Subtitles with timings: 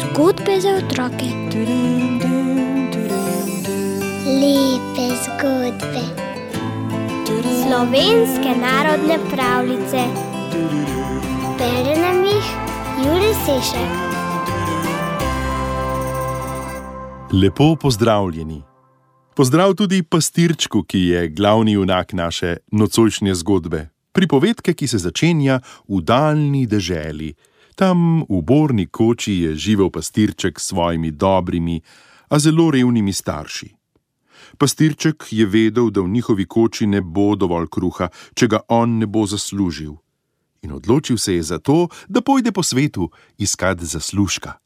[0.00, 1.28] Zgodbe za otroke.
[4.26, 6.04] Lepe zgodbe.
[7.66, 10.04] Slovenske narodne pravljice.
[11.58, 12.46] Bere nam jih
[13.06, 14.16] Juri Sešek.
[17.32, 18.62] Lepo pozdravljeni.
[19.34, 23.95] Pozdrav tudi pastirčku, ki je glavni junak naše nocojšnje zgodbe.
[24.16, 25.60] Pripovedke, ki se začenja
[25.92, 27.34] v daljni deželi.
[27.76, 31.82] Tam v borni koči je živel pastirček s svojimi dobrimi,
[32.32, 33.68] a zelo revnimi starši.
[34.56, 39.06] Pastirček je vedel, da v njihovi koči ne bo dovolj kruha, če ga on ne
[39.06, 39.92] bo zaslužil.
[40.64, 44.56] In odločil se je za to, da pojde po svetu iskat zaslužka.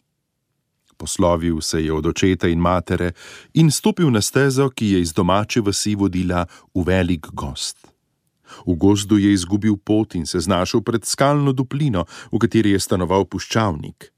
[0.96, 3.12] Poslovil se je od očeta in matere
[3.58, 7.89] in stopil na stezo, ki je iz domače vasi vodila v velik gost.
[8.66, 13.24] V gozdu je izgubil pot in se znašel pred skalno duplino, v kateri je stanoval
[13.24, 14.12] puščavnik.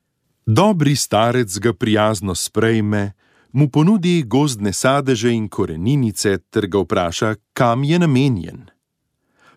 [0.46, 3.12] Dobri starec ga prijazno sprejme,
[3.52, 8.70] mu ponudi gozdne sadeže in koreninice ter ga vpraša, kam je namenjen.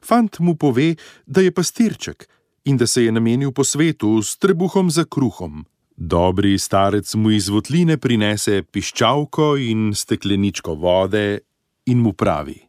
[0.05, 0.95] Fant mu pove,
[1.25, 2.27] da je pastirček
[2.65, 5.65] in da se je namenil po svetu s trebuhom za kruhom.
[5.97, 11.39] Dobri starec mu iz votline prinese piščalko in stekleničko vode
[11.85, 12.64] in mu pravi: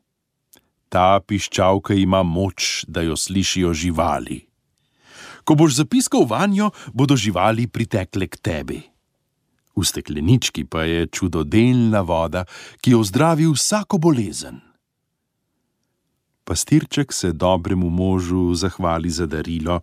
[0.89, 4.45] Ta piščalka ima moč, da jo slišijo živali.
[5.45, 8.81] Ko boš zapiskal vanjo, bodo živali pritekle k tebi.
[9.77, 12.47] V steklenički pa je čudodelna voda,
[12.81, 14.63] ki jo zdravi vsako bolezen.
[16.47, 19.81] Pastirček se dobremu možu zahvali za darilo,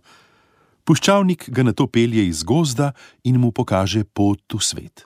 [0.84, 2.92] puščavnik ga na to pelje iz gozda
[3.24, 5.04] in mu pokaže pot v svet.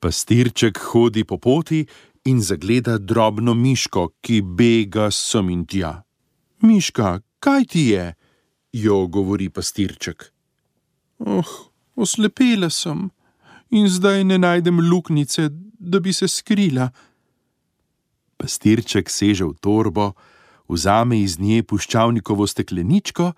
[0.00, 1.84] Pastirček hodi po poti
[2.24, 6.02] in zagleda drobno miško, ki bega sem in tja.
[6.62, 8.14] Miška, kaj ti je?
[8.74, 10.32] jo govori pastirček.
[11.18, 11.50] Oh,
[11.94, 13.10] oslepela sem
[13.70, 16.88] in zdaj ne najdem luknjice, da bi se skrila.
[18.36, 20.12] Pastirček seže v torbo,
[20.68, 23.32] vzame iz nje puščavnikovo stekleničko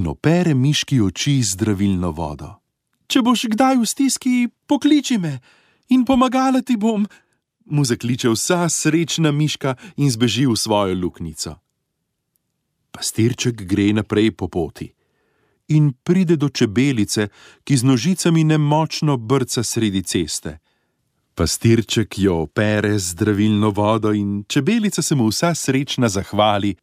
[0.00, 2.54] in opere miški oči z zdravilno vodo.
[3.10, 4.34] Če boš kdaj v stiski,
[4.66, 5.40] pokliči me
[5.90, 7.04] in pomagala ti bom,
[7.70, 11.56] mu zakliče vsa srečna miška in zbeži v svojo luknjico.
[12.90, 14.90] Pastirček gre naprej po poti
[15.70, 17.28] in pride do čebelice,
[17.64, 20.58] ki z nožicami nemočno brca sredi ceste.
[21.34, 26.74] Pastirček jo opere z zdravilno vodo in čebelica se mu vsa srečna zahvali: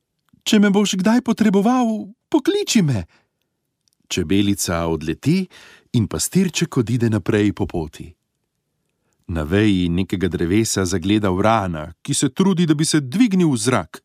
[0.43, 3.03] Če me boš kdaj potreboval, pokliči me.
[4.07, 5.47] Čebelica odleti
[5.93, 8.16] in pastirček odide naprej po poti.
[9.27, 14.01] Na veji nekega drevesa zagleda vrana, ki se trudi, da bi se dvignil v zrak.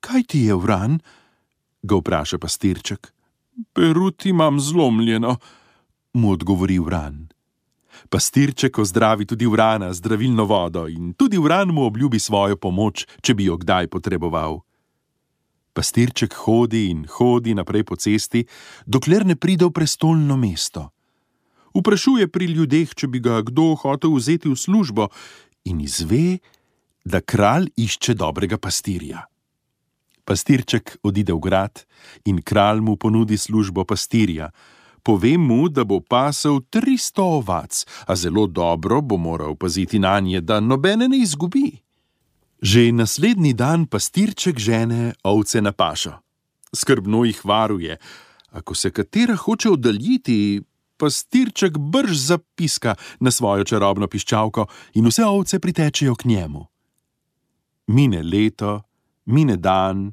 [0.00, 0.98] Kaj ti je vran?
[1.82, 3.12] ga vpraša pastirček.
[3.72, 5.36] Peruti imam zlomljeno,
[6.12, 7.28] mu odgovori vran.
[8.08, 13.34] Pastirček ozdravi tudi vrana z zdravilno vodo in tudi vran mu obljubi svojo pomoč, če
[13.34, 14.60] bi jo kdaj potreboval.
[15.72, 18.44] Pastirček hodi in hodi naprej po cesti,
[18.86, 20.90] dokler ne pride v prestolno mesto.
[21.74, 25.08] Vprašuje pri ljudeh, če bi ga kdo hotel vzeti v službo,
[25.64, 26.38] in izve,
[27.04, 29.24] da kralj išče dobrega pastirja.
[30.28, 31.84] Pastirček odide v grad
[32.28, 34.50] in kralj mu ponudi službo pastirja.
[35.02, 40.40] Pove mu, da bo pasel 300 ovac, a zelo dobro bo moral paziti na nje,
[40.40, 41.78] da nobene ne izgubi.
[42.60, 46.18] Že naslednji dan pastirček žene ovce na pašo.
[46.74, 47.96] Skrbno jih varuje,
[48.50, 50.60] ako se katera hoče oddaljiti,
[50.98, 56.66] pastirček brž zapiska na svojo čarobno piščalko in vse ovce pritečejo k njemu.
[57.86, 58.82] Mine leto,
[59.24, 60.12] mine dan,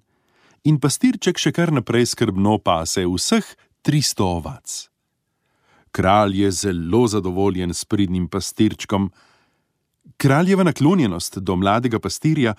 [0.64, 3.46] in pastirček še kar naprej skrbno pase vseh
[3.86, 4.76] 300 ovac.
[5.96, 9.12] Kralj je zelo zadovoljen s pridnim pastirčkom.
[10.18, 12.56] Kraljeva naklonjenost do mladega pastirja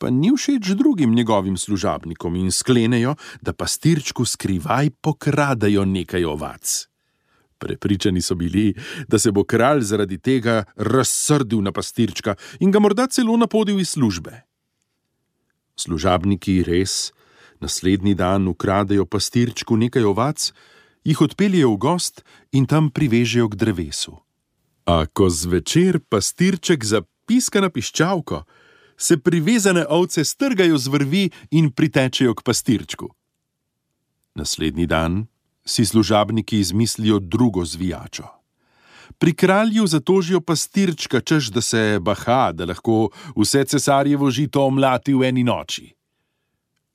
[0.00, 6.89] pa ni všeč drugim njegovim služabnikom in sklenejo, da pastirčku skrivaj pokradajo nekaj ovac.
[7.60, 8.74] Prepričani so bili,
[9.08, 13.92] da se bo kralj zaradi tega razsrdil na pastirčka in ga morda celo napodil iz
[13.92, 14.40] službe.
[15.76, 17.12] Služabniki res
[17.60, 20.52] naslednji dan ukradejo pastirčku nekaj ovac,
[21.04, 24.16] jih odpeljejo v gost in tam privežejo k drevesu.
[24.88, 28.44] A ko zvečer pastirček zapiska na piščalko,
[28.96, 33.08] se privezane ovce strgajo z vrvi in pritečejo k pastirčku.
[34.34, 35.26] Naslednji dan
[35.64, 38.40] si služabniki izmislijo drugo zvijačo.
[39.18, 45.28] Pri kralju zatožijo pastirčka, češ da se baha, da lahko vse cesarjevo žito omlati v
[45.28, 45.90] eni noči.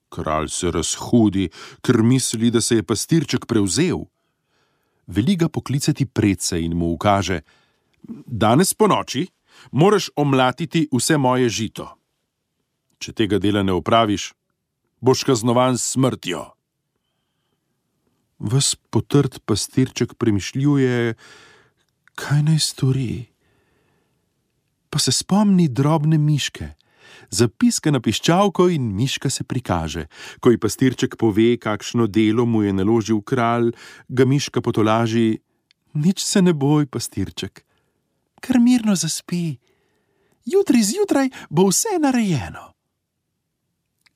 [0.09, 1.49] Kralj se razhudi,
[1.81, 4.05] ker misli, da se je pastirček prevzel.
[5.07, 7.41] Veli ga poklicati predse in mu ukaže:
[8.25, 9.27] Danes po noči
[9.71, 11.89] moraš omlatiti vse moje žito.
[12.97, 14.33] Če tega dela ne opraviš,
[15.01, 16.54] boš kaznovan s smrtjo.
[18.39, 21.15] Ves potrt pastirček premišljuje,
[22.15, 23.25] kaj naj stori.
[24.89, 26.73] Pa se spomni drobne miške,
[27.31, 30.07] zapiska na piščalko in miška se prikaže.
[30.39, 33.71] Ko ji pastirček pove, kakšno delo mu je naložil kralj,
[34.07, 35.39] ga miška potolaži:
[35.93, 37.63] Nič se ne boj, pastirček,
[38.41, 39.57] kar mirno zaspi.
[40.45, 42.74] Jutri zjutraj bo vse narejeno.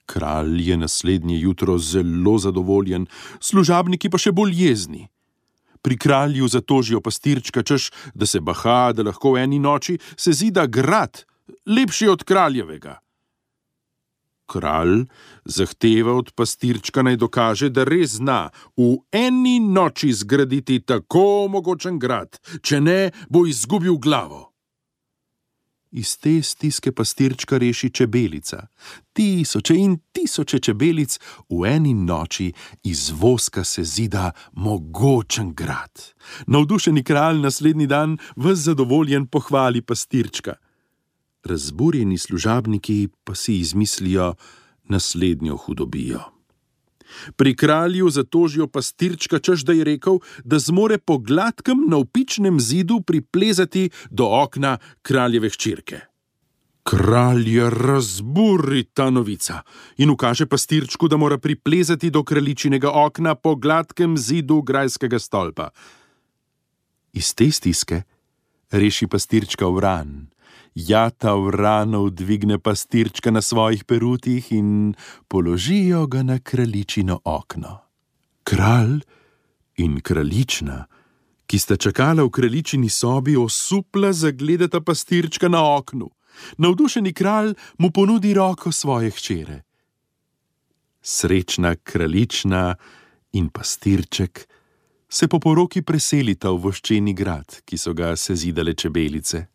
[0.10, 3.06] Kralj je naslednje jutro zelo zadovoljen,
[3.40, 5.04] služabniki pa še bolj jezni.
[5.86, 10.66] Pri kralju zatožijo pastirčka, češ, da se baha, da lahko v eni noči se zida
[10.66, 11.24] grad,
[11.70, 12.98] lepši od kraljevega.
[14.50, 15.06] Kralj
[15.46, 22.42] zahteva od pastirčka naj dokaže, da res zna v eni noči zgraditi tako mogočen grad,
[22.66, 24.49] če ne bo izgubil glavo.
[25.92, 28.68] Iz te stiske pastirčka reši čebelica.
[29.14, 31.20] Tisoče in tisoče čebelic
[31.50, 32.52] v eni noči
[32.84, 36.14] iz voska se zida mogočen grad.
[36.48, 40.54] Navdušeni kralj naslednji dan v zadovoljen pohvali pastirčka.
[41.44, 44.36] Razburjeni služabniki pa si izmislijo
[44.84, 46.39] naslednjo hudobijo.
[47.36, 53.90] Pri kralju zatožijo pastirčka, češ da je rekel, da zmore po gladkem navpičnem zidu priplezati
[54.10, 56.00] do okna kraljeve hčerke.
[56.84, 59.62] Kralj je razburi ta novica
[59.98, 65.70] in ukaže pastirčku, da mora priplezati do kraljičinega okna po gladkem zidu grajskega stolpa.
[67.14, 68.02] Iz te stiske
[68.72, 70.30] reši pastirčka vran.
[70.76, 74.94] Jata vranov dvigne pastirčka na svojih perutih in
[75.28, 77.78] položijo ga na kraljičino okno.
[78.44, 79.02] Kralj
[79.78, 80.86] in kraljična,
[81.48, 86.10] ki sta čakala v kraljičini sobi, osupla zagledata pastirčka na oknu.
[86.58, 89.62] Navdušeni kralj mu ponudi roko svoje hčere.
[91.02, 92.76] Srečna kraljična
[93.32, 94.48] in pastirček
[95.10, 99.48] se po poroki preselita v voščeni grad, ki so ga sezidale čebelice.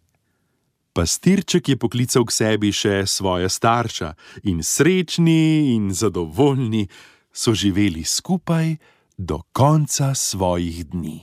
[0.94, 4.12] Pastirček je poklical k sebi še svoja starša
[4.46, 6.86] in srečni in zadovoljni
[7.34, 8.76] so živeli skupaj
[9.18, 11.18] do konca svojih dni.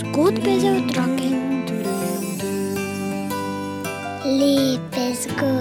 [0.00, 1.28] Zgodbe za otroke.
[4.24, 5.57] Lepe zgodbe.